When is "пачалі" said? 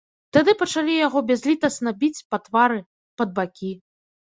0.61-0.95